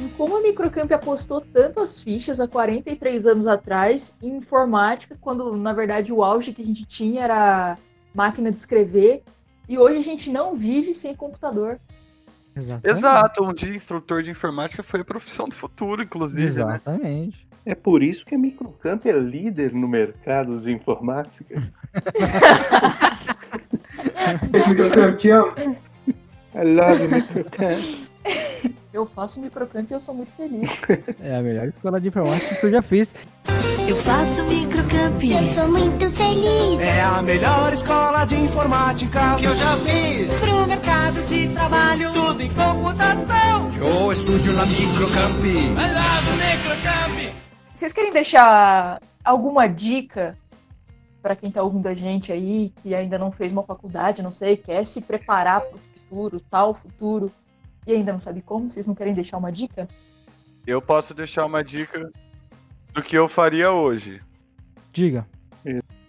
[0.00, 5.54] em como a Microcamp apostou tanto as fichas há 43 anos atrás em informática, quando
[5.54, 7.76] na verdade o auge que a gente tinha era
[8.14, 9.22] máquina de escrever,
[9.68, 11.78] e hoje a gente não vive sem computador.
[12.56, 12.98] Exatamente.
[12.98, 16.78] Exato, um dia instrutor de informática foi a profissão do futuro, inclusive, né?
[16.80, 17.46] Exatamente.
[17.66, 21.54] É por isso que a Microcamp é líder no mercado de informática.
[24.96, 25.52] Eu te amo.
[26.54, 28.11] I love Microcamp.
[28.92, 30.68] Eu faço Microcamp e eu sou muito feliz.
[31.22, 33.14] É a melhor escola de informática que eu já fiz.
[33.88, 35.22] Eu faço microcamp.
[35.22, 36.80] Eu sou muito feliz.
[36.80, 40.40] É a melhor escola de informática que eu já fiz.
[40.40, 43.70] Pro mercado de trabalho, Tudo em computação.
[43.78, 45.42] Yo estudio la microcamp.
[45.42, 47.34] Love Microcamp.
[47.74, 50.38] Vocês querem deixar alguma dica
[51.22, 54.56] para quem tá ouvindo a gente aí, que ainda não fez uma faculdade, não sei,
[54.56, 57.32] quer se preparar para o futuro, tal futuro,
[57.86, 58.70] e ainda não sabe como?
[58.70, 59.88] Vocês não querem deixar uma dica?
[60.66, 62.10] Eu posso deixar uma dica
[62.92, 64.20] do que eu faria hoje.
[64.92, 65.26] Diga.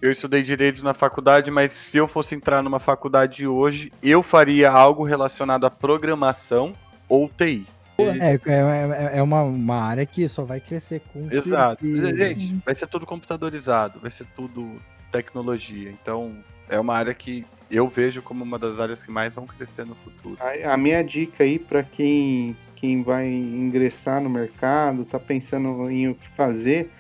[0.04, 4.70] Eu estudei direito na faculdade, mas se eu fosse entrar numa faculdade hoje, eu faria
[4.70, 6.74] algo relacionado à programação
[7.08, 7.66] ou TI.
[7.98, 11.32] É, é, é, é uma, uma área que só vai crescer com.
[11.32, 11.86] Exato.
[11.86, 12.18] certeza.
[12.18, 15.90] Gente, vai ser tudo computadorizado, vai ser tudo tecnologia.
[15.90, 16.36] Então,
[16.68, 19.96] é uma área que eu vejo como uma das áreas que mais vão crescer no
[19.96, 20.38] futuro.
[20.40, 26.10] A, a minha dica aí para quem, quem vai ingressar no mercado, tá pensando em
[26.10, 26.92] o que fazer,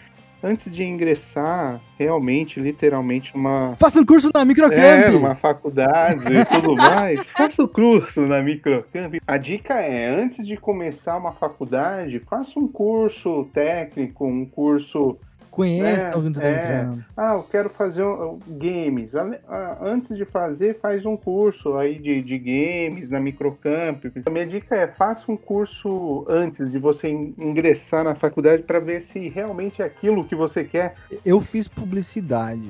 [0.43, 4.77] antes de ingressar realmente, literalmente, numa, Faça um curso na Microcamp!
[4.77, 9.15] é, numa faculdade e tudo mais, faça o curso na Microcamp.
[9.25, 15.17] A dica é, antes de começar uma faculdade, faça um curso técnico, um curso
[15.53, 16.55] Conheça É, onde tá é.
[16.55, 17.05] entrando.
[17.15, 19.13] Ah, eu quero fazer um- games.
[19.13, 24.03] Ah, Antes de fazer, faz um curso aí de, de games na Microcamp.
[24.25, 28.79] A minha dica é faça um curso antes de você in- ingressar na faculdade para
[28.79, 30.95] ver se realmente é aquilo que você quer.
[31.23, 32.67] Eu fiz publicidade.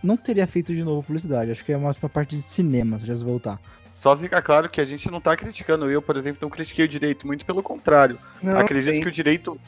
[0.00, 1.50] Não teria feito de novo publicidade.
[1.50, 3.58] Acho que é mais pra parte de cinema, se já se voltar.
[3.94, 5.90] Só fica claro que a gente não tá criticando.
[5.90, 8.16] Eu, por exemplo, não critiquei o direito, muito pelo contrário.
[8.40, 9.00] Não, Acredito sim.
[9.02, 9.58] que o direito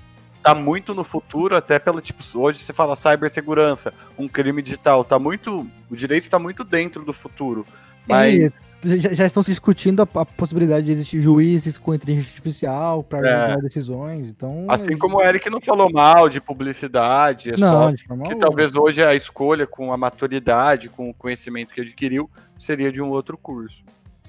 [0.44, 5.18] tá muito no futuro, até pela, tipo, hoje você fala cibersegurança, um crime digital, tá
[5.18, 7.66] muito, o direito tá muito dentro do futuro.
[8.06, 8.52] Mas E
[9.00, 13.26] já, já estão se discutindo a, a possibilidade de existir juízes com inteligência artificial para
[13.26, 13.46] É.
[13.46, 14.28] tomar decisões.
[14.28, 18.24] Então, assim como o Eric não falou mal de publicidade, é não, só de forma
[18.28, 22.28] que talvez hoje a escolha com a maturidade, com o conhecimento que adquiriu,
[22.58, 23.82] seria de um outro curso.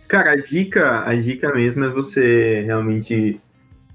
[0.08, 3.38] Cara, a dica, a dica mesmo é você realmente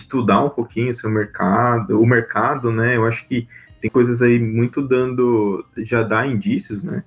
[0.01, 2.97] estudar um pouquinho o seu mercado, o mercado, né?
[2.97, 3.47] Eu acho que
[3.81, 7.03] tem coisas aí muito dando, já dá indícios, né?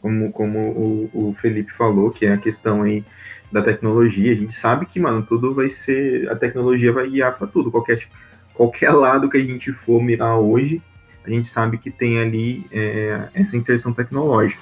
[0.00, 3.04] Como, como o, o Felipe falou, que é a questão aí
[3.50, 4.32] da tecnologia.
[4.32, 7.70] A gente sabe que, mano, tudo vai ser, a tecnologia vai guiar para tudo.
[7.70, 8.06] Qualquer,
[8.52, 10.82] qualquer lado que a gente for mirar hoje,
[11.24, 14.60] a gente sabe que tem ali é, essa inserção tecnológica.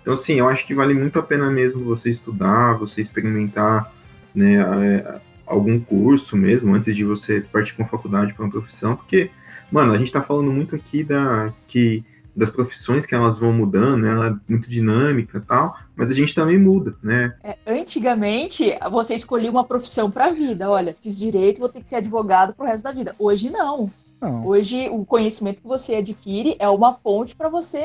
[0.00, 3.92] Então, assim, eu acho que vale muito a pena mesmo você estudar, você experimentar,
[4.34, 5.20] né, é,
[5.50, 9.30] algum curso mesmo, antes de você partir para uma faculdade, para uma profissão, porque,
[9.70, 14.02] mano, a gente tá falando muito aqui da, que, das profissões que elas vão mudando,
[14.02, 17.34] né, ela é muito dinâmica e tal, mas a gente também muda, né?
[17.42, 20.70] É, antigamente, você escolhia uma profissão para a vida.
[20.70, 23.14] Olha, fiz direito, vou ter que ser advogado pro resto da vida.
[23.18, 23.90] Hoje não.
[24.20, 24.46] Não.
[24.46, 27.84] Hoje, o conhecimento que você adquire é uma ponte para você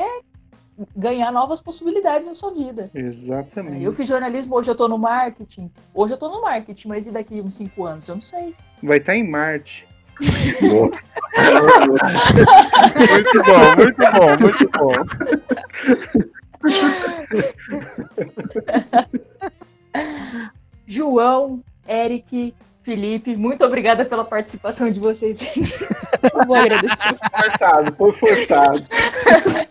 [0.96, 2.90] ganhar novas possibilidades na sua vida.
[2.94, 3.82] Exatamente.
[3.82, 5.70] Eu fiz jornalismo, hoje eu tô no marketing.
[5.94, 8.08] Hoje eu tô no marketing, mas e daqui uns cinco anos?
[8.08, 8.54] Eu não sei.
[8.82, 9.86] Vai estar em Marte.
[10.20, 11.02] Muito
[13.44, 14.92] bom, muito bom, muito bom.
[20.86, 22.54] João, Eric,
[22.86, 25.40] Felipe, muito obrigada pela participação de vocês.
[26.22, 27.16] Eu vou agradecer.
[27.34, 28.86] Forçado, foi forçado.
[29.26, 29.66] É.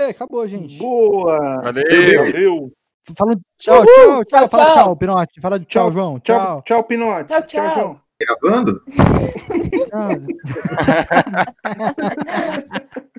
[0.00, 0.78] É, acabou, gente.
[0.78, 1.60] Boa!
[1.62, 1.84] Valeu!
[2.16, 2.72] Valeu!
[3.14, 4.74] Fala tchau, tchau, tchau, Tchau, Fala tchau.
[4.74, 5.40] tchau, Pinote.
[5.42, 6.20] Fala tchau, Tchau, João.
[6.20, 6.62] Tchau, Tchau.
[6.62, 7.28] tchau, Pinote.
[7.28, 7.74] Tchau, tchau.
[7.74, 8.00] João.
[8.18, 8.82] Gravando?
[9.90, 10.16] tchau.